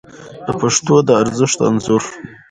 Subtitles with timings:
[0.45, 2.03] د پښتو د ارزښت انځور